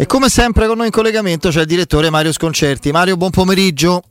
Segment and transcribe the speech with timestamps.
[0.00, 2.92] E come sempre con noi in collegamento c'è il direttore Mario Sconcerti.
[2.92, 4.04] Mario, buon pomeriggio.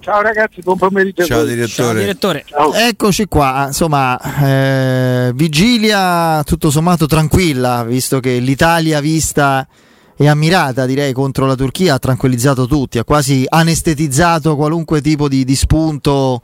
[0.00, 1.22] Ciao ragazzi, buon pomeriggio.
[1.26, 1.68] Ciao direttore.
[1.68, 2.44] Ciao, direttore.
[2.46, 2.72] Ciao.
[2.72, 9.68] Eccoci qua, insomma, eh, vigilia tutto sommato tranquilla, visto che l'Italia vista
[10.16, 15.44] e ammirata direi contro la Turchia ha tranquillizzato tutti, ha quasi anestetizzato qualunque tipo di,
[15.44, 16.40] di spunto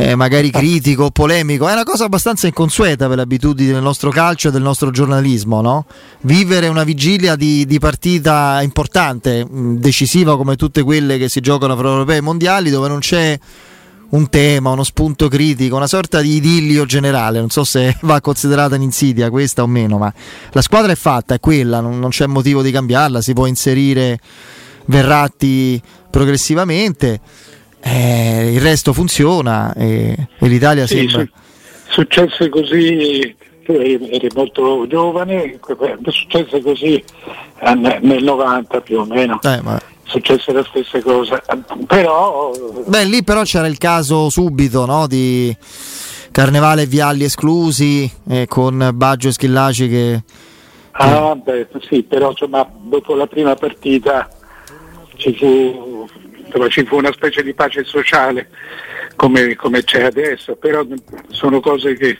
[0.00, 4.08] eh, magari critico o polemico, è una cosa abbastanza inconsueta per le abitudini del nostro
[4.08, 5.84] calcio e del nostro giornalismo, no?
[6.22, 11.88] Vivere una vigilia di, di partita importante, decisiva come tutte quelle che si giocano fra
[11.88, 13.38] europei e mondiali, dove non c'è
[14.08, 17.38] un tema, uno spunto critico, una sorta di idillio generale.
[17.38, 20.10] Non so se va considerata un'insidia questa o meno, ma
[20.52, 24.18] la squadra è fatta, è quella, non, non c'è motivo di cambiarla, si può inserire
[24.86, 25.80] Verratti
[26.10, 27.20] progressivamente
[27.82, 31.28] eh, il resto funziona e, e l'Italia sì, sembra...
[31.88, 35.58] Successe così, tu eri molto giovane,
[36.06, 37.02] successe così
[38.00, 39.40] nel 90 più o meno.
[39.42, 39.80] Eh, ma...
[40.04, 41.40] Successe la stessa cosa,
[41.86, 42.52] però...
[42.84, 45.06] Beh, lì però c'era il caso subito no?
[45.06, 45.56] di
[46.32, 50.22] Carnevale e Vialli esclusi, eh, con Baggio e Schillaci che...
[50.92, 54.28] Ah, beh, sì, però insomma, dopo la prima partita
[55.16, 55.89] ci fu
[56.50, 58.48] dove ci fu una specie di pace sociale
[59.16, 60.86] come, come c'è adesso, però
[61.28, 62.18] sono cose che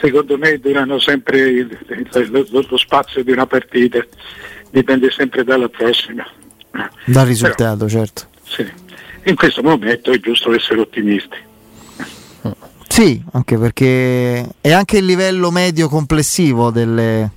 [0.00, 4.04] secondo me durano sempre il, il, lo, lo, spazio di una partita,
[4.70, 6.26] dipende sempre dalla prossima.
[7.04, 8.22] Dal risultato, però, certo.
[8.42, 8.66] Sì.
[9.24, 11.48] In questo momento è giusto essere ottimisti.
[12.88, 17.30] Sì, anche perché è anche il livello medio complessivo delle,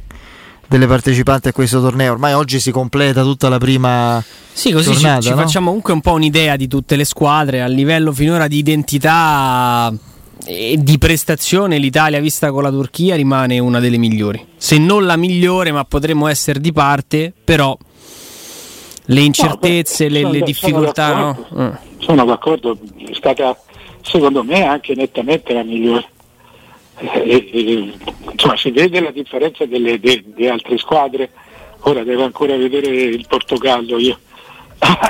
[0.74, 2.14] delle partecipanti a questo torneo.
[2.14, 5.36] Ormai oggi si completa tutta la prima sì, così tornata, ci, no?
[5.36, 9.94] ci facciamo comunque un po' un'idea di tutte le squadre a livello finora di identità
[10.46, 14.44] e di prestazione l'Italia vista con la Turchia rimane una delle migliori.
[14.58, 17.78] Se non la migliore, ma potremmo essere di parte, però
[19.06, 21.08] le incertezze, no, beh, le, le, difficoltà.
[21.08, 21.80] Sono d'accordo, no?
[22.00, 23.58] sono d'accordo, è stata
[24.02, 26.08] secondo me anche nettamente la migliore.
[27.12, 27.94] E, e,
[28.32, 31.30] insomma, si vede la differenza delle, de, di altre squadre.
[31.82, 34.18] Ora devo ancora vedere il Portogallo io.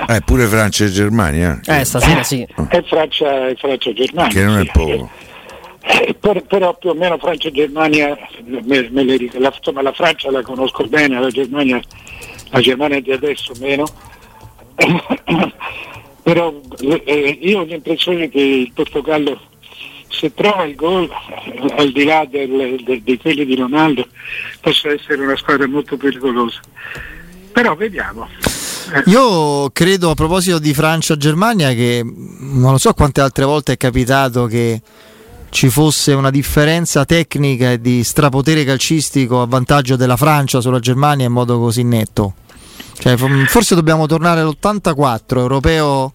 [0.07, 1.59] Eh, pure Francia e Germania.
[1.65, 2.45] Eh, eh stasera sì.
[2.69, 4.31] È Francia e Francia Germania.
[4.31, 5.09] Che non è poco.
[5.81, 9.91] Eh, per, però più o meno Francia e Germania, me, me le, la, insomma, la
[9.91, 11.81] Francia la conosco bene, la Germania,
[12.49, 13.85] la Germania di adesso meno.
[16.23, 19.39] però eh, io ho l'impressione che il Portogallo
[20.13, 21.09] se trova il gol
[21.75, 24.07] al di là del, del, di quelli di Ronaldo
[24.61, 26.59] possa essere una squadra molto pericolosa.
[27.51, 28.27] Però vediamo.
[29.05, 34.45] Io credo a proposito di Francia-Germania che non lo so quante altre volte è capitato
[34.45, 34.81] che
[35.49, 41.27] ci fosse una differenza tecnica e di strapotere calcistico a vantaggio della Francia sulla Germania
[41.27, 42.33] in modo così netto.
[42.97, 46.13] Cioè, forse dobbiamo tornare all'84, europeo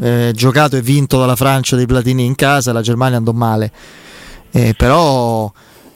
[0.00, 3.70] eh, giocato e vinto dalla Francia dei Platini in casa, la Germania andò male.
[4.50, 5.52] Eh, però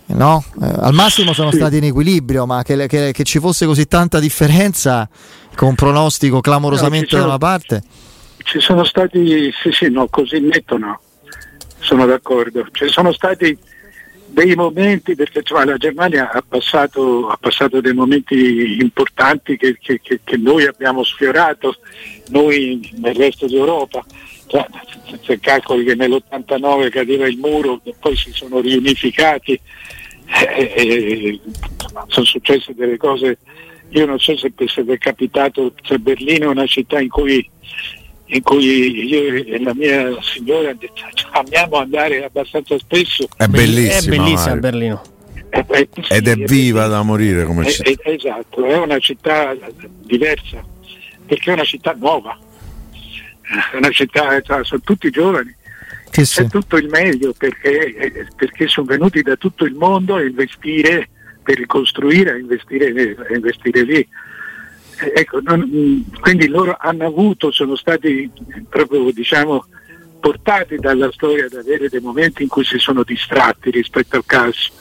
[0.07, 0.45] no?
[0.61, 4.19] Eh, al massimo sono stati in equilibrio, ma che, che, che, ci fosse così tanta
[4.19, 5.09] differenza
[5.55, 7.83] con un pronostico clamorosamente no, da una parte.
[8.39, 11.01] Ci sono stati, sì sì, no, così netto no,
[11.81, 12.67] sono d'accordo.
[12.71, 13.57] Ci sono stati
[14.35, 20.01] dei momenti, perché cioè, la Germania ha passato, ha passato, dei momenti importanti che, che,
[20.03, 21.77] che, noi abbiamo sfiorato,
[22.29, 24.05] noi nel resto d'Europa.
[24.47, 24.67] Cioè,
[25.23, 29.59] se calcoli che nell'89 cadeva il muro poi si sono riunificati,
[30.49, 31.41] eh, eh,
[32.09, 33.39] sono successe delle cose
[33.91, 37.49] io non so se è capitato, cioè Berlino è una città in cui,
[38.27, 40.75] in cui io e la mia signora
[41.33, 43.29] amiamo andare abbastanza spesso.
[43.37, 45.03] È bellissima, è bellissima Berlino.
[45.51, 48.11] Eh, eh, sì, Ed è viva da morire come città.
[48.11, 49.57] esatto, è una città
[50.03, 50.65] diversa,
[51.27, 52.37] perché è una città nuova,
[53.73, 55.55] è una città, cioè, sono tutti giovani.
[56.11, 56.43] Sì, sì.
[56.43, 61.09] C'è tutto il meglio perché, eh, perché sono venuti da tutto il mondo a investire
[61.43, 64.09] per ricostruire a investire, a investire lì.
[65.01, 68.31] Eh, ecco, non, quindi loro hanno avuto, sono stati
[68.69, 69.67] proprio diciamo,
[70.21, 74.73] portati dalla storia ad avere dei momenti in cui si sono distratti rispetto al calcio.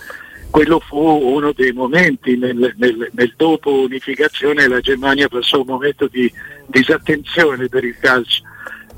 [0.50, 6.08] Quello fu uno dei momenti nel, nel, nel dopo unificazione la Germania passò un momento
[6.08, 6.32] di
[6.68, 8.44] disattenzione per il calcio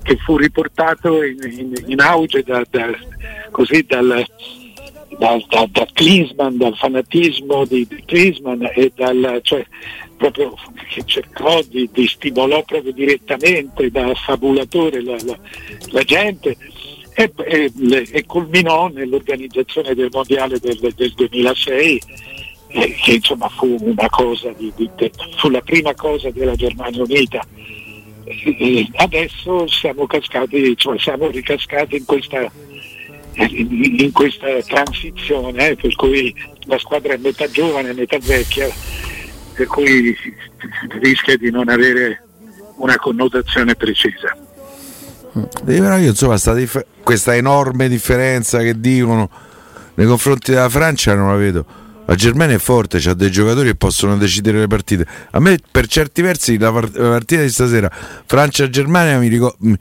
[0.03, 2.91] che fu riportato in, in, in auge da, da,
[3.49, 4.23] così dal,
[5.17, 9.65] da, da, da Klinsmann, dal fanatismo di, di Klinsmann e dal, cioè,
[10.15, 10.55] proprio
[11.05, 15.37] cercò di, di stimolò proprio direttamente da fabulatore la, la,
[15.91, 16.57] la gente
[17.13, 17.71] e, e,
[18.11, 22.01] e, culminò nell'organizzazione del mondiale del, del 2006
[22.67, 24.89] eh, che insomma fu una cosa di, di,
[25.37, 27.45] fu la prima cosa della Germania Unita.
[28.25, 32.51] Eh, adesso siamo cascati, cioè siamo ricascati in questa,
[33.35, 36.35] in questa transizione eh, per cui
[36.65, 38.67] la squadra è metà giovane, metà vecchia,
[39.55, 40.15] per cui
[40.99, 42.21] rischia di non avere
[42.77, 44.35] una connotazione precisa.
[45.63, 49.29] Però io insomma dif- questa enorme differenza che dicono
[49.95, 51.65] nei confronti della Francia non la vedo.
[52.07, 55.07] La Germania è forte, ha dei giocatori che possono decidere le partite.
[55.31, 57.89] A me per certi versi la, part- la partita di stasera
[58.25, 59.75] Francia-Germania mi, ricordo, mi,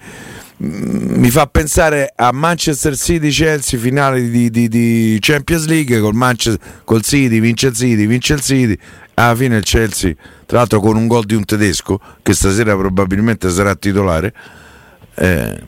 [0.56, 6.16] mi, fa pensare a Manchester City-Chelsea finale di, di, di Champions League col,
[6.84, 8.78] col City, vince il City, vince il City
[9.14, 10.14] alla fine il Chelsea,
[10.46, 14.32] tra l'altro con un gol di un tedesco che stasera probabilmente sarà titolare.
[15.14, 15.62] Eh,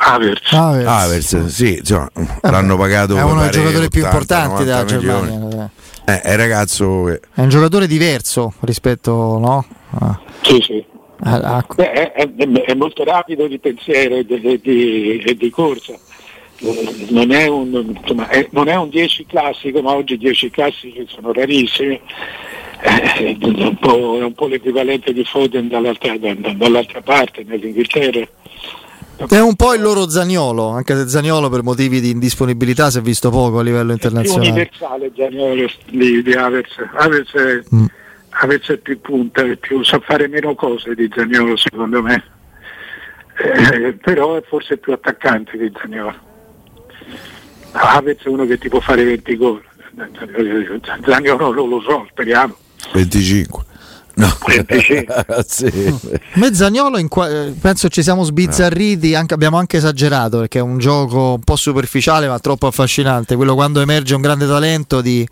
[0.00, 0.52] Avers.
[0.52, 0.86] Avers.
[0.86, 3.16] Avers, sì, insomma, eh, l'hanno pagato.
[3.16, 5.70] È uno dei giocatori più importanti della Germania.
[6.04, 7.04] Eh, è ragazzo.
[7.04, 7.20] Che...
[7.34, 9.66] È un giocatore diverso rispetto, no?
[9.90, 10.18] Ah.
[10.42, 10.84] Sì, sì.
[11.20, 11.66] Ah, ah.
[11.74, 15.94] Beh, è, è, è, molto rapido di pensiero e di, di, di, corsa.
[16.60, 21.32] Non è, un, insomma, è, non è un 10 classico, ma oggi 10 classici sono
[21.32, 22.00] rarissimi.
[22.80, 28.26] Eh, è un, po', è un po' l'equivalente di Foden dall'altra, dall'altra parte, nell'Inghilterra.
[29.28, 33.00] È un po' il loro Zagnolo, anche se Zagnolo per motivi di indisponibilità si è
[33.00, 34.46] visto poco a livello internazionale.
[34.46, 36.70] È universale Zagnolo di, di Avers.
[36.94, 37.86] Avers è, mm.
[38.30, 42.24] Avers è più punta, più, sa fare meno cose di Zagnolo secondo me.
[43.36, 46.26] Eh, però è forse più attaccante di Zagnolo.
[47.72, 49.62] Avers è uno che ti può fare 20 gol.
[51.04, 52.56] Zagnolo non lo so, speriamo.
[52.92, 53.64] 25.
[54.14, 54.36] No.
[55.46, 55.94] sì.
[56.34, 61.34] Mezzagnolo qua- eh, penso ci siamo sbizzarriti, anche, abbiamo anche esagerato perché è un gioco
[61.34, 65.26] un po' superficiale ma troppo affascinante, quello quando emerge un grande talento di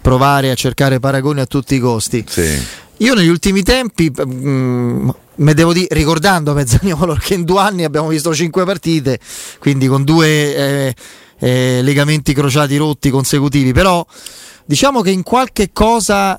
[0.00, 2.24] provare a cercare paragoni a tutti i costi.
[2.26, 2.66] Sì.
[3.00, 7.84] Io negli ultimi tempi, mh, mm, me devo dire, ricordando Mezzagnolo che in due anni
[7.84, 9.18] abbiamo visto cinque partite,
[9.58, 10.94] quindi con due eh,
[11.38, 14.04] eh, legamenti crociati rotti consecutivi, però
[14.66, 16.38] diciamo che in qualche cosa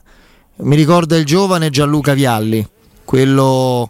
[0.57, 2.63] mi ricorda il giovane Gianluca Vialli,
[3.05, 3.89] quello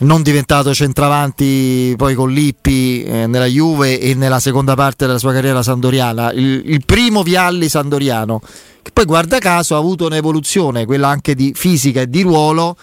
[0.00, 5.32] non diventato centravanti poi con Lippi eh, nella Juve e nella seconda parte della sua
[5.32, 8.40] carriera sandoriana, il, il, primo Vialli sandoriano,
[8.82, 12.76] che poi guarda caso ha avuto un'evoluzione, quella anche di fisica e di ruolo,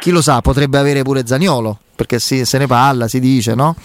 [0.00, 3.76] chi lo sa potrebbe avere pure Zaniolo, perché si, se ne parla, si dice, no?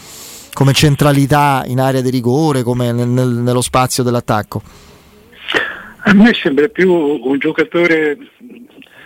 [0.53, 4.61] come centralità in area di rigore, come nel, nel, nello spazio dell'attacco.
[6.03, 8.17] A me sembra più un giocatore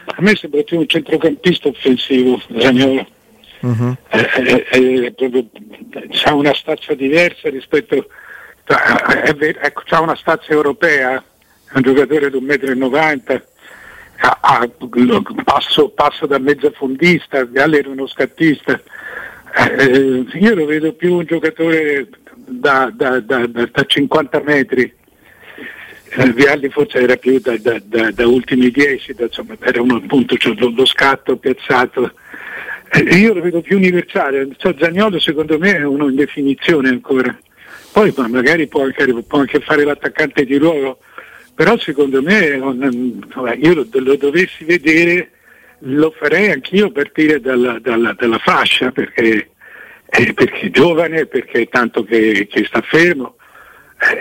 [0.06, 3.07] a me sembra più un centrocampista offensivo, Zagnolo.
[3.63, 3.95] Uh-huh.
[4.10, 8.07] Eh, eh, eh, ha una stazza diversa rispetto
[8.65, 13.42] a, ecco, ha una stazza europea, è un giocatore di 1,90 m,
[14.42, 14.69] ha,
[15.44, 18.80] passo, passo, da mezzafondista, Galli era uno scattista.
[19.56, 25.01] Eh, io lo vedo più un giocatore da, da, da, da 50 metri
[26.15, 30.86] eh, Vialli forse era più da, ultimi dieci, insomma, era uno appunto cioè, lo, lo,
[30.86, 32.13] scatto piazzato.
[32.95, 37.38] Eh, io lo vedo più universale, cioè, Zagnolo secondo me è uno in definizione ancora.
[37.92, 41.00] Poi ma magari può anche, può anche, fare l'attaccante di ruolo,
[41.54, 42.60] però secondo me
[43.57, 45.30] io lo, lo dovessi vedere
[45.86, 49.50] lo farei anch'io partire dalla, dalla, dalla fascia perché,
[50.06, 53.36] eh, perché, è giovane, perché è tanto che, che sta fermo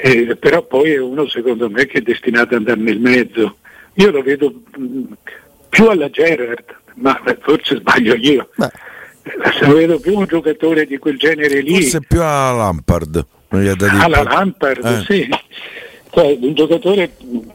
[0.03, 3.59] eh, però poi è uno secondo me che è destinato ad andare nel mezzo.
[3.95, 5.13] Io lo vedo mh, mm,
[5.69, 6.65] più alla Gerard,
[6.97, 8.49] ma forse sbaglio io.
[8.57, 8.71] Beh.
[9.67, 11.75] Vedo più un giocatore di quel genere lì.
[11.75, 13.27] Forse più alla Lampard.
[13.49, 15.05] Alla Lampard, eh.
[15.05, 15.29] sì.
[16.11, 17.13] Cioè, un giocatore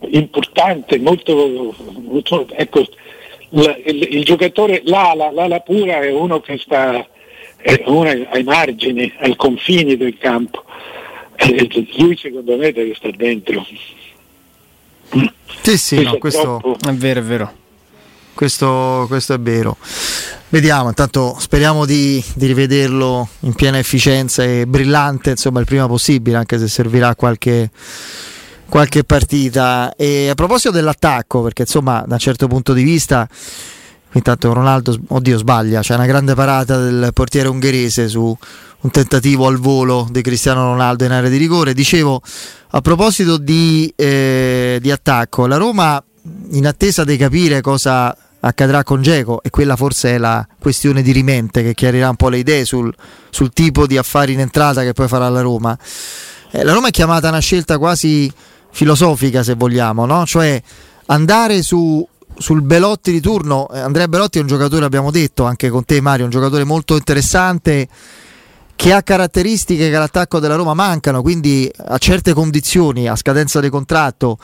[0.10, 2.80] importante, molto, molto ecco,
[3.50, 7.06] il, il, il, giocatore, l'ala, l'ala pura è uno che sta
[7.58, 10.64] è uno ai margini, ai confini del campo
[11.38, 13.66] eh, lui secondo me deve stare dentro.
[15.62, 17.54] Sì, sì, no, questo è vero, è vero.
[18.38, 19.78] Questo, questo, è vero.
[20.50, 26.38] Vediamo, intanto speriamo di, di, rivederlo in piena efficienza e brillante, insomma, il prima possibile,
[26.38, 27.72] anche se servirà qualche,
[28.70, 29.92] qualche partita.
[29.96, 33.28] E a proposito dell'attacco, perché insomma, da un certo punto di vista,
[34.12, 38.38] intanto Ronaldo, oddio, sbaglia, c'è una grande parata del portiere ungherese su
[38.82, 41.74] un tentativo al volo di Cristiano Ronaldo in area di rigore.
[41.74, 42.22] Dicevo,
[42.70, 46.00] a proposito di, eh, di attacco, la Roma
[46.52, 51.12] in attesa di capire cosa accadrà con Geco e quella forse è la questione di
[51.12, 52.94] rimente che chiarirà un po' le idee sul,
[53.30, 55.78] sul tipo di affari in entrata che poi farà la Roma.
[56.52, 58.32] Eh, la Roma è chiamata a una scelta quasi
[58.72, 60.26] filosofica se vogliamo, no?
[60.26, 60.62] cioè
[61.08, 65.70] andare su, sul Belotti di turno, eh, Andrea Belotti è un giocatore, abbiamo detto anche
[65.70, 67.88] con te Mario, un giocatore molto interessante
[68.76, 73.70] che ha caratteristiche che all'attacco della Roma mancano, quindi a certe condizioni, a scadenza di
[73.70, 74.38] contratto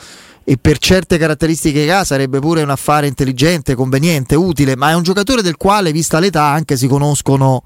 [0.43, 4.93] e per certe caratteristiche che ha sarebbe pure un affare intelligente, conveniente, utile, ma è
[4.93, 7.63] un giocatore del quale, vista l'età, anche si conoscono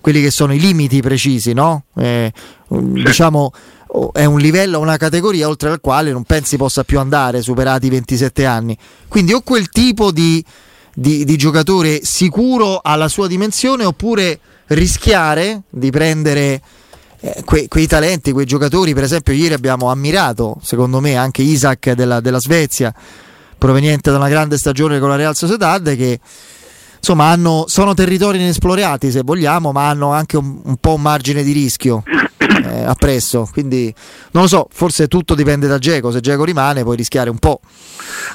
[0.00, 1.84] quelli che sono i limiti precisi, no?
[1.96, 2.32] Eh,
[2.68, 3.52] diciamo
[4.12, 7.90] è un livello, una categoria oltre al quale non pensi possa più andare superati i
[7.90, 8.76] 27 anni.
[9.06, 10.44] Quindi o quel tipo di,
[10.92, 16.60] di, di giocatore sicuro alla sua dimensione oppure rischiare di prendere
[17.24, 18.92] eh, que, quei talenti, quei giocatori.
[18.92, 22.94] Per esempio, ieri abbiamo ammirato, secondo me, anche Isaac della, della Svezia,
[23.56, 26.20] proveniente da una grande stagione con la Real Sociedad, che
[26.98, 31.42] insomma hanno, sono territori inesplorati se vogliamo, ma hanno anche un, un po' un margine
[31.42, 33.48] di rischio eh, appresso.
[33.50, 33.94] Quindi
[34.32, 36.10] non lo so, forse tutto dipende da Geco.
[36.10, 37.60] Se Geco rimane, puoi rischiare un po'.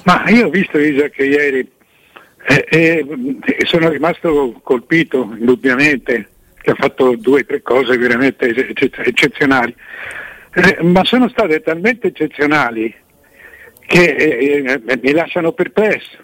[0.05, 1.69] Ma io ho visto Isaac ieri
[2.47, 3.05] e, e,
[3.43, 6.29] e sono rimasto colpito, indubbiamente,
[6.61, 9.75] che ha fatto due o tre cose veramente eccezionali.
[10.53, 12.93] Eh, ma sono state talmente eccezionali
[13.85, 16.17] che eh, eh, mi lasciano perplesso.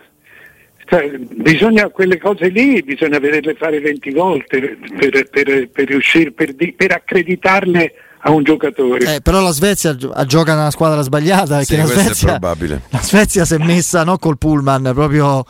[0.88, 6.54] Cioè, bisogna quelle cose lì, bisogna vederle fare 20 volte per, per, per riuscire, per,
[6.56, 9.16] per accreditarle a un giocatore.
[9.16, 12.82] Eh, però la Svezia gioca nella squadra sbagliata perché Sì, la, Svezia, probabile.
[12.90, 15.44] la Svezia si è messa no, col pullman proprio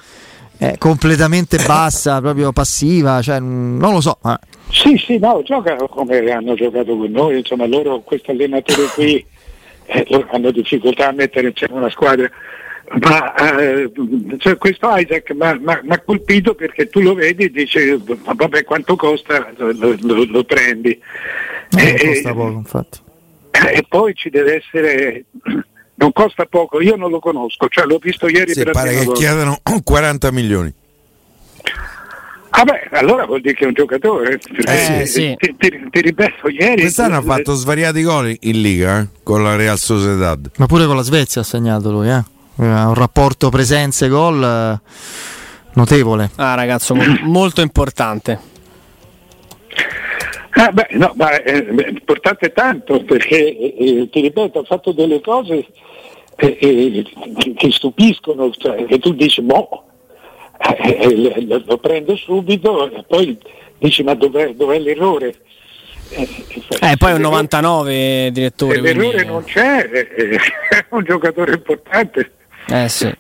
[0.58, 4.18] eh, completamente bassa, proprio passiva, cioè, mm, non lo so.
[4.24, 4.38] eh.
[4.70, 9.26] Sì, sì, no, giocano come hanno giocato con noi, insomma loro, questo allenatore qui,
[9.86, 12.30] eh, loro hanno difficoltà a mettere insieme una squadra,
[13.02, 13.92] ma eh,
[14.38, 17.80] cioè, questo Isaac mi ha colpito perché tu lo vedi e dici,
[18.26, 21.00] ma vabbè quanto costa, lo, lo- lo prendi.
[21.72, 23.00] Non Eh, costa eh, poco, infatti.
[23.52, 25.26] e poi ci deve essere,
[25.96, 28.90] non costa poco, io non lo conosco, cioè l'ho visto ieri Sì, per la pare
[28.98, 29.20] che volta.
[29.20, 30.74] chiedano 40 milioni.
[32.58, 34.38] Ah beh, allora vuol dire che è un giocatore.
[34.38, 35.36] perché, Eh, sì.
[35.38, 36.82] ti, ti- ti ripeto, ieri...
[36.82, 40.52] Quest'anno ha fatto svariati gol in Liga eh, con la Real Sociedad.
[40.58, 42.24] Ma pure con la Svezia ha segnato lui, eh.
[42.58, 44.80] Ha un rapporto presenze-gol eh,
[45.74, 46.32] notevole.
[46.36, 48.40] Ah, ragazzo, mo- molto importante.
[50.52, 55.66] Ah, beh, no, ma è, importante tanto perché, eh, ti ripeto, ha fatto delle cose
[56.38, 57.06] eh, eh,
[57.38, 59.84] che, che stupiscono, cioè, che tu dici, boh,
[60.60, 60.98] eh,
[61.36, 63.38] eh, lo, lo prendo subito e poi
[63.78, 65.36] dici, ma dov'è, dov'è l'errore?
[66.10, 66.28] Eh,
[66.82, 68.80] Eh, poi è un l'errore- 99, direttore.
[68.82, 70.30] L'errore quindi- non c'è, eh,
[70.70, 72.32] è un giocatore importante.
[72.68, 73.12] Eh sì.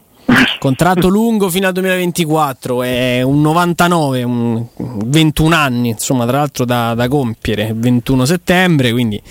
[0.57, 6.95] Contratto lungo fino al 2024, è un 99, un 21 anni, insomma, tra l'altro da,
[6.95, 9.21] da compiere, 21 settembre, quindi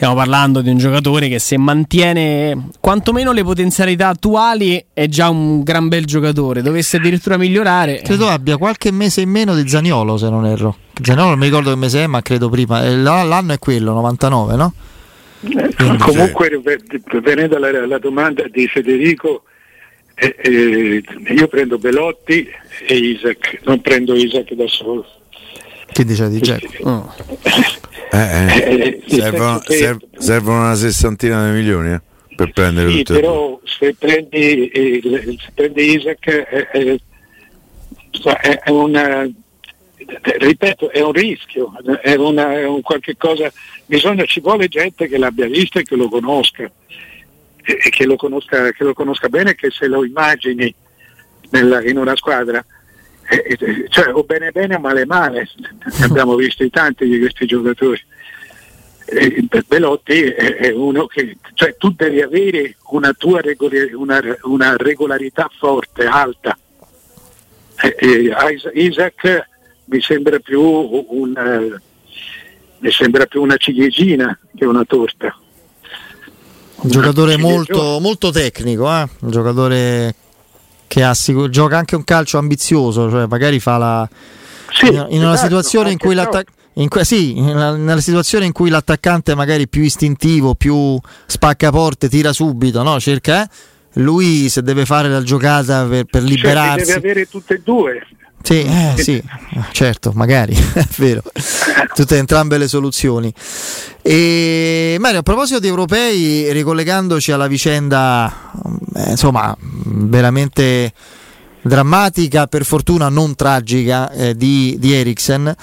[0.00, 5.62] stiamo parlando di un giocatore che se mantiene quantomeno le potenzialità attuali è già un
[5.62, 8.00] gran bel giocatore, dovesse addirittura migliorare.
[8.00, 10.74] Credo abbia qualche mese in meno di Zaniolo, se non erro.
[11.02, 12.82] Zaniolo non mi ricordo che mese è, ma credo prima.
[12.82, 14.72] Eh, L'anno è quello, 99, no?
[15.42, 16.62] Eh, Comunque,
[17.22, 19.42] venendo alla, alla domanda di Federico,
[20.14, 21.02] eh, eh,
[21.34, 22.48] io prendo Belotti
[22.88, 25.04] e Isaac, non prendo Isaac da solo.
[25.92, 26.88] Che dice di Dzeko?
[26.88, 27.00] Mm.
[28.12, 28.62] Eh, eh.
[28.62, 32.00] Eh, nel Servono, serv- servono una sessantina di milioni eh,
[32.34, 35.00] per prendere Sì, però se prendi, eh,
[35.38, 37.00] se prendi Isaac eh, eh,
[38.64, 39.28] è, una,
[40.38, 43.52] ripeto, è un rischio, è, una, è un qualche cosa,
[43.86, 48.16] bisogna, ci vuole gente che l'abbia visto e che lo conosca, e, e che, lo
[48.16, 50.74] conosca che lo conosca bene, che se lo immagini
[51.50, 52.64] nella- in una squadra,
[53.30, 55.48] eh, eh, cioè o bene bene o male male,
[56.02, 58.02] abbiamo visti tanti di questi giocatori.
[59.06, 64.76] Eh, Belotti è è uno che cioè tu devi avere una tua regoli- una, una
[64.76, 66.58] regolarità forte, alta.
[68.00, 69.48] Is- Isaac
[69.86, 71.80] mi sembra più un eh,
[72.78, 75.38] mi sembra più una ciliegina che una torta.
[76.82, 79.06] Un giocatore molto, molto tecnico, eh?
[79.20, 80.14] un giocatore
[80.90, 84.08] che ha sicur- gioca anche un calcio ambizioso, cioè magari fa la...
[84.72, 88.44] Sì, in, in una esatto, situazione in cui però- l'attac- in que- sì, nella situazione
[88.46, 92.98] in cui l'attaccante magari più istintivo, più spaccaporte, tira subito, no?
[92.98, 93.48] cerca, eh?
[94.00, 98.04] lui se deve fare la giocata per, per cioè, liberarsi, deve avere tutte e due.
[98.42, 99.22] Sì, eh, sì,
[99.72, 101.22] certo, magari, è vero,
[101.94, 103.32] tutte entrambe le soluzioni.
[104.02, 108.50] E Mario, a proposito di europei, ricollegandoci alla vicenda,
[108.96, 110.92] eh, insomma, veramente
[111.62, 115.54] drammatica, per fortuna non tragica, eh, di, di Eriksen.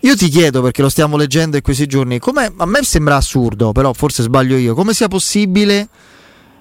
[0.00, 2.18] Io ti chiedo, perché lo stiamo leggendo in questi giorni,
[2.56, 5.88] a me sembra assurdo, però forse sbaglio io, come sia possibile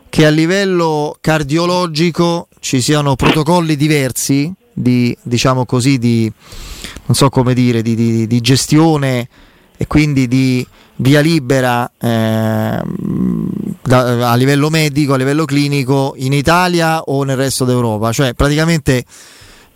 [0.10, 6.32] che a livello cardiologico ci siano protocolli diversi di, diciamo così, di,
[7.12, 9.28] so dire, di, di, di gestione
[9.78, 10.66] e quindi di
[10.98, 12.82] via libera eh,
[13.82, 18.12] da, a livello medico, a livello clinico in Italia o nel resto d'Europa.
[18.12, 19.04] Cioè praticamente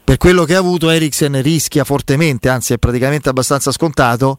[0.03, 4.38] per quello che ha avuto Eriksen rischia fortemente, anzi è praticamente abbastanza scontato,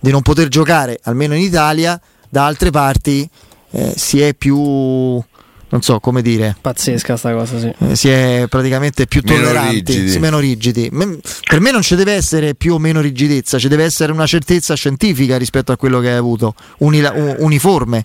[0.00, 3.28] di non poter giocare almeno in Italia, da altre parti
[3.70, 5.22] eh, si è più
[5.72, 6.54] non so come dire.
[6.60, 7.72] Pazzesca sta cosa, sì.
[7.78, 10.18] Eh, si è praticamente più meno tolleranti, rigidi.
[10.18, 10.90] meno rigidi.
[10.90, 14.74] Per me non ci deve essere più o meno rigidezza, ci deve essere una certezza
[14.74, 18.04] scientifica rispetto a quello che hai avuto, unila- uniforme.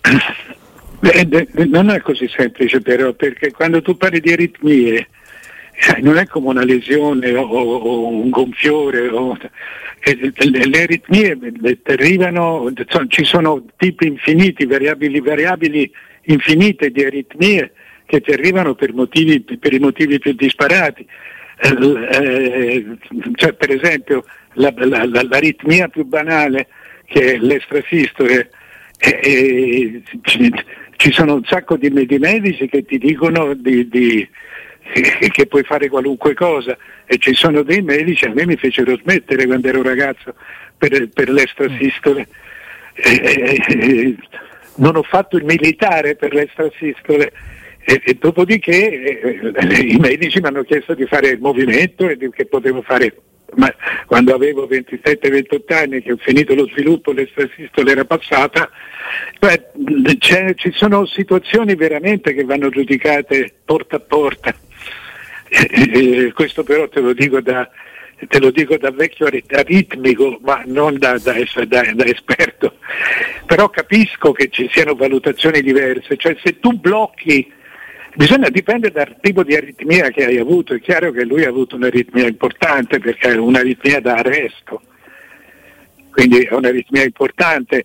[1.00, 6.26] Beh, non è così semplice però, perché quando tu parli di aritmie eh, non è
[6.26, 9.08] come una lesione o, o un gonfiore.
[9.10, 9.36] O,
[10.00, 11.36] eh, le aritmie
[11.84, 12.72] arrivano,
[13.08, 15.92] ci sono tipi infiniti, variabili variabili
[16.28, 17.72] infinite di aritmie
[18.06, 21.06] che ti arrivano per, motivi, per i motivi più disparati.
[21.60, 21.76] Eh,
[22.10, 22.86] eh,
[23.34, 26.68] cioè, per esempio la, la, la, l'aritmia più banale
[27.04, 28.50] che è l'estrasistole
[28.98, 30.52] eh, ci,
[30.96, 34.28] ci, sono un sacco di, di medici che ti dicono di, di,
[35.30, 39.46] che puoi fare qualunque cosa e ci sono dei medici, a me mi fecero smettere
[39.46, 40.34] quando ero ragazzo
[40.76, 42.28] per, per l'estrasistole.
[42.94, 44.16] Eh,
[44.78, 47.32] non ho fatto il militare per l'estrasistole
[47.84, 52.28] e, e dopodiché eh, i medici mi hanno chiesto di fare il movimento e di,
[52.30, 53.14] che potevo fare.
[53.56, 58.68] Ma quando avevo 27-28 anni che ho finito lo sviluppo l'estrasistole era passata
[59.38, 59.70] beh,
[60.54, 64.54] ci sono situazioni veramente che vanno giudicate porta a porta.
[65.48, 67.70] E, e, questo però te lo dico da,
[68.26, 71.34] te lo dico da vecchio aritmico, ma non da, da,
[71.66, 72.78] da, da, esperto,
[73.46, 77.50] però capisco che ci siano valutazioni diverse, cioè se tu blocchi,
[78.14, 81.76] bisogna dipendere dal tipo di aritmia che hai avuto, è chiaro che lui ha avuto
[81.76, 84.82] un'aritmia importante perché è un'aritmia da arresto,
[86.10, 87.84] quindi è un'aritmia importante.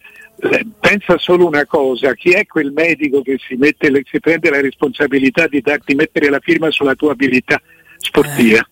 [0.79, 5.47] Pensa solo una cosa, chi è quel medico che si, mette, si prende la responsabilità
[5.47, 7.61] di, darti, mettere la firma sulla tua abilità
[7.97, 8.67] sportiva?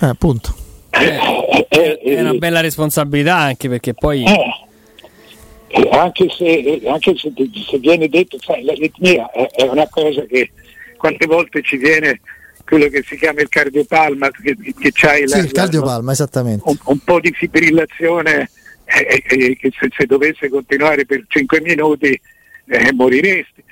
[0.00, 0.67] Eh, appunto.
[1.00, 4.24] Eh, eh, è una bella responsabilità anche perché poi...
[5.90, 7.32] anche se, anche se,
[7.68, 10.50] se viene detto, sai, l'aritmia è, è, una cosa che
[10.96, 12.20] quante volte ci viene
[12.64, 16.62] quello che si chiama il cardiopalma, che, che c'hai sì, la, il cardiopalma, esattamente.
[16.66, 18.50] Un, un, po' di fibrillazione
[18.84, 22.20] eh, eh, che se, se, dovesse continuare per 5 minuti
[22.66, 23.64] eh, moriresti.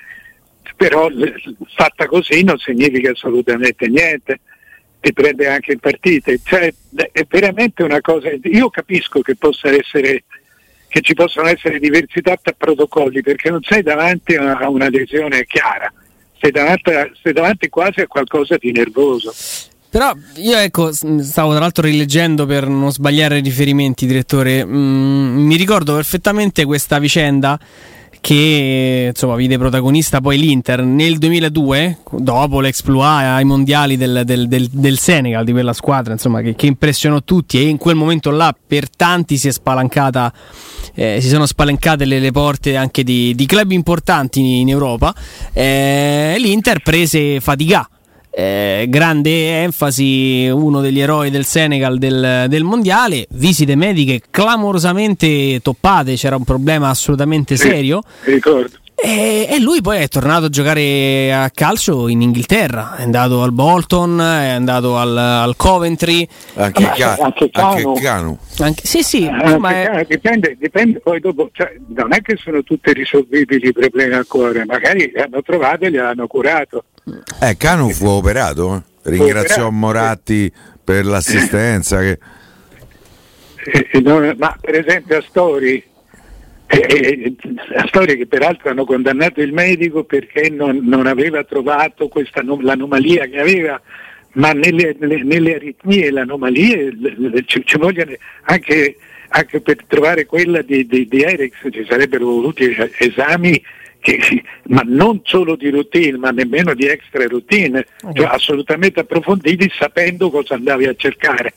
[0.75, 1.09] Però
[1.75, 4.39] fatta così non significa assolutamente niente
[4.99, 6.39] ti prende anche in partite.
[6.43, 6.73] Cioè,
[7.11, 8.29] è veramente una cosa.
[8.43, 10.23] Io capisco che possa essere
[10.89, 15.91] che ci possono essere diversità tra protocolli perché non sei davanti a una lesione chiara,
[16.39, 19.33] sei davanti, sei davanti quasi a qualcosa di nervoso.
[19.89, 24.65] Però io ecco, stavo tra l'altro rileggendo per non sbagliare i riferimenti, direttore.
[24.65, 27.59] Mm, mi ricordo perfettamente questa vicenda
[28.21, 30.83] che insomma vide protagonista poi l'Inter.
[30.83, 36.41] Nel 2002 dopo l'exploit ai mondiali del, del, del, del Senegal di quella squadra insomma
[36.41, 39.49] che, che, impressionò tutti e in quel momento là per tanti si
[40.93, 45.13] eh, si sono spalancate le, le porte anche di, di, club importanti in, in Europa.
[45.53, 47.87] Eh, l'Inter prese fatica
[48.39, 56.13] eh, grande enfasi, uno degli eroi del Senegal del, del, mondiale, visite mediche clamorosamente toppate,
[56.13, 58.03] c'era un problema assolutamente serio.
[58.25, 58.77] ricordo.
[58.93, 63.53] E, e, lui poi è tornato a giocare a calcio in Inghilterra, è andato al
[63.53, 66.27] Bolton, è andato al, al Coventry.
[66.55, 67.89] Anche, ah, ca- anche Cano.
[67.89, 68.37] Anche Cano.
[68.59, 70.05] Anche, sì, sì, anche è...
[70.07, 74.63] dipende, dipende, poi dopo, cioè, non è che sono tutti risolvibili i problemi al cuore,
[74.65, 76.83] magari li hanno trovato e li hanno curato.
[77.41, 79.09] Eh, Canu fu operato, eh.
[79.09, 80.51] ringraziò Moratti
[80.83, 82.01] per l'assistenza.
[82.01, 82.19] Che...
[83.71, 85.81] Eh, eh, no, ma per esempio Astori,
[86.67, 87.35] eh,
[87.75, 93.39] Astori che peraltro hanno condannato il medico perché non, non aveva trovato questa, l'anomalia che
[93.39, 93.81] aveva,
[94.33, 96.77] ma nelle, nelle, nelle aritmie l'anomalia
[97.45, 98.11] ci, ci vogliono
[98.43, 98.97] anche,
[99.29, 103.61] anche, per trovare quella di, di, di Eriks ci sarebbero voluti esami
[104.07, 110.29] che, ma non solo di routine, ma nemmeno di extra routine, cioè assolutamente approfonditi sapendo
[110.29, 111.53] cosa andavi a cercare.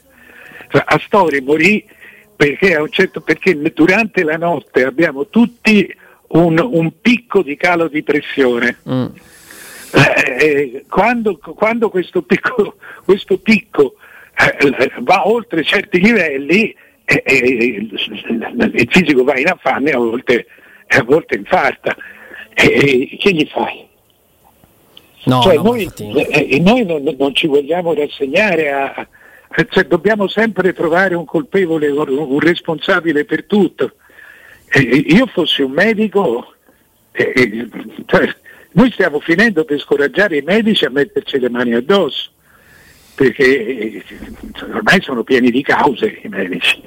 [0.68, 1.84] Cioè, Astori morì
[2.34, 5.94] perché, certo, perché, durante la notte abbiamo tutti
[6.28, 8.78] un, un picco di calo di pressione.
[8.88, 9.06] Mm.
[9.92, 13.94] Eh, eh quando, quando, questo picco, questo picco
[14.36, 20.46] eh, va oltre certi livelli, eh, eh, il fisico va in affanno e a volte,
[20.88, 21.96] a volte infarta.
[22.54, 23.86] E che gli fai?
[25.24, 29.06] No, cioè, no, noi, eh, noi non, non, ci vogliamo rassegnare a,
[29.68, 33.94] cioè, dobbiamo sempre trovare un colpevole, un responsabile per tutto.
[34.68, 36.54] E, io fossi un medico,
[37.12, 37.68] eh,
[38.06, 38.34] cioè,
[38.72, 42.30] noi stiamo finendo per scoraggiare i medici a metterci le mani addosso,
[43.16, 44.04] perché
[44.72, 46.80] ormai sono pieni di cause i medici.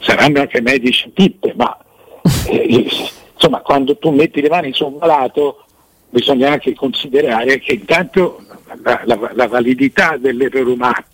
[0.00, 1.76] Saranno anche medici tippe, ma
[2.48, 3.10] eh,
[3.42, 5.64] insomma quando tu metti le mani su un malato
[6.10, 8.44] bisogna anche considerare che intanto
[8.82, 11.04] la, la, la validità dell'errore umano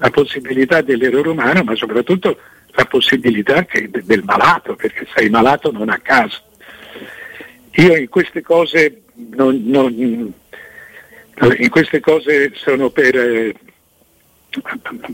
[0.00, 2.36] la possibilità dell'errore umano, ma soprattutto
[2.72, 6.40] la possibilità che, del malato, perché sei malato non a caso.
[7.72, 13.54] Io in queste cose, non, non, in queste cose sono, per,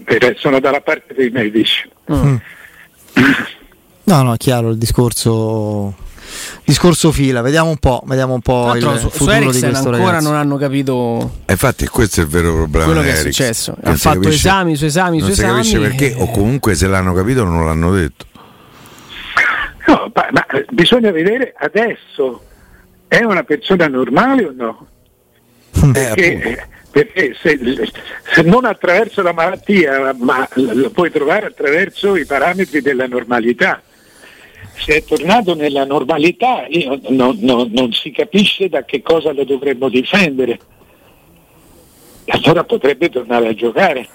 [0.05, 1.90] per, sono dalla parte dei medici.
[2.12, 2.37] Mm.
[4.05, 5.94] No, no, è chiaro il discorso
[6.64, 7.40] discorso fila.
[7.40, 10.29] Vediamo un po', vediamo un po' il su, futuro su di questo ancora ragazzo.
[10.29, 11.38] non hanno capito.
[11.46, 12.87] E infatti, questo è il vero problema.
[12.87, 13.77] Quello che è successo.
[13.83, 15.53] ha fatto capisce, esami su esami su esami.
[15.53, 16.22] Non si capisce perché, e...
[16.22, 18.25] o comunque se l'hanno capito non l'hanno detto.
[19.87, 22.42] No, ma, ma bisogna vedere adesso.
[23.09, 24.87] È una persona normale o no?
[25.70, 27.59] Eh, perché, perché se,
[28.33, 33.81] se, non attraverso la malattia, ma lo puoi trovare attraverso i parametri della normalità
[34.79, 36.67] se è tornato nella normalità
[37.09, 40.59] non, non, non si capisce da che cosa lo dovremmo difendere.
[42.27, 44.09] Allora potrebbe tornare a giocare.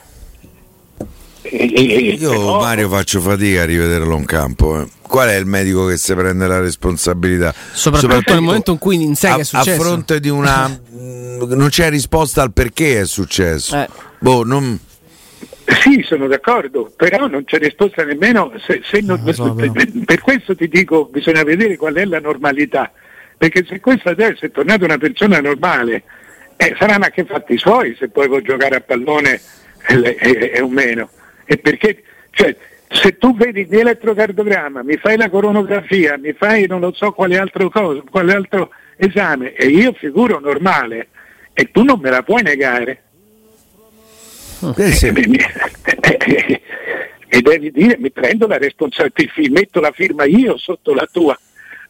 [1.50, 2.60] Io però...
[2.60, 4.80] Mario faccio fatica a rivederlo in campo.
[4.80, 4.88] Eh.
[5.02, 7.54] Qual è il medico che si prende la responsabilità?
[7.54, 9.82] Soprattutto, Soprattutto nel momento in cui in sé a, è successo.
[9.82, 10.68] A fronte di una...
[10.92, 13.76] non c'è risposta al perché è successo.
[13.76, 13.88] Eh.
[14.20, 14.80] Boh, non...
[15.80, 20.56] Sì, sono d'accordo, però non c'è risposta nemmeno se, se non, no, so, per questo
[20.56, 22.92] ti dico bisogna vedere qual è la normalità,
[23.38, 26.04] perché se questa adesso è tornata una persona normale,
[26.58, 29.40] eh, saranno anche fatti suoi se poi può giocare a pallone
[29.88, 31.10] e, e, e o meno.
[31.46, 32.56] E perché, cioè,
[32.88, 37.70] se tu vedi l'elettrocardiogramma, mi fai la coronografia, mi fai non lo so quale altro,
[37.70, 41.08] cosa, quale altro esame e io figuro normale
[41.54, 43.04] e tu non me la puoi negare
[44.78, 45.08] eh, sì.
[45.08, 45.12] e
[47.42, 51.38] devi dire mi prendo la responsabilità, metto la firma io sotto la tua,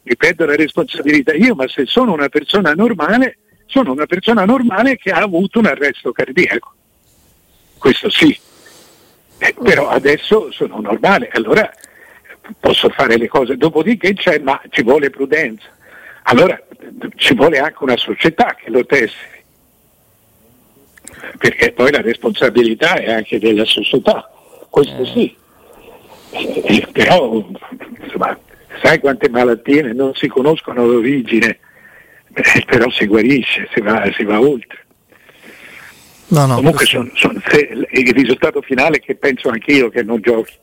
[0.04, 4.98] mi prendo la responsabilità io, ma se sono una persona normale, sono una persona normale
[4.98, 6.74] che ha avuto un arresto cardiaco.
[7.78, 8.38] Questo sì.
[9.38, 11.70] Eh, però adesso sono normale, allora
[12.60, 13.58] posso fare le cose.
[13.58, 15.68] Dopodiché c'è, ma ci vuole prudenza.
[16.24, 16.62] Allora
[17.16, 19.40] ci vuole anche una società che lo testi
[21.38, 24.30] perché poi la responsabilità è anche della società,
[24.69, 25.06] questo eh.
[25.06, 25.36] sì.
[26.34, 27.45] Eh, però
[28.04, 28.38] insomma,
[28.82, 31.60] sai quante malattie non si conoscono l'origine,
[32.34, 34.80] eh, però si guarisce, si va, si va oltre.
[36.28, 40.21] No, no, Comunque son, son, se, il risultato finale è che penso anch'io che non
[40.21, 40.54] giochi.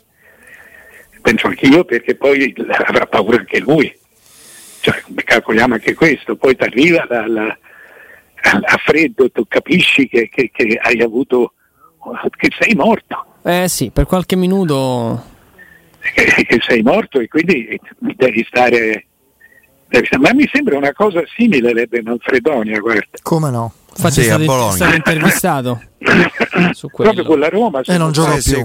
[1.20, 2.54] Penso anch'io perché poi
[2.87, 3.94] avrà paura anche lui.
[4.80, 7.58] Cioè, calcoliamo anche questo, poi ti arriva la, la,
[8.42, 11.53] a freddo tu capisci che, che, che hai avuto
[12.37, 13.24] che sei morto.
[13.42, 15.37] Eh sì, per qualche minuto.
[16.01, 19.07] Che, che sei morto e quindi devi stare,
[19.88, 23.18] devi stare, ma mi sembra una cosa simile l'Ebbe Manfredonia guarda.
[23.22, 23.72] Come no?
[23.90, 25.83] Infatti sì, è stato, stato intervistato
[26.72, 28.64] su proprio con la Roma e non giocò più.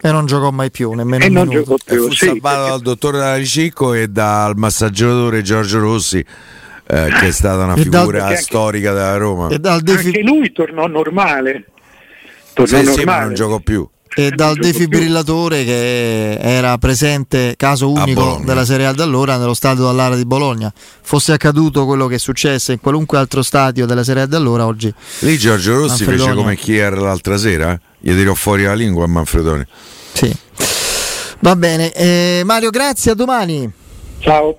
[0.00, 2.70] E non giocò mai più nemmeno e non giocò più fu sì, salvato perché...
[2.70, 6.24] dal dottore Ricicco e dal massaggiatore Giorgio Rossi
[6.90, 9.48] eh, che è stata una figura dal, storica della Roma.
[9.48, 11.66] E dal defi- anche lui tornò normale.
[12.54, 12.98] Tornò sì, normale.
[12.98, 13.88] Sì, ma non giocò più.
[14.14, 19.84] E dal defibrillatore che era presente, caso unico della Serie A da allora, nello stadio
[19.84, 20.72] dall'area di Bologna.
[20.74, 24.64] Fosse accaduto quello che è successo in qualunque altro stadio della Serie A da allora,
[24.64, 24.92] oggi.
[25.20, 26.24] Lì Giorgio Rossi Manfredonia.
[26.24, 27.80] fece come chi era l'altra sera, eh?
[27.98, 29.66] gli tirò fuori la lingua a Manfredoni.
[30.14, 30.34] Sì.
[31.40, 33.70] Va bene, eh, Mario, grazie, a domani.
[34.20, 34.56] Ciao.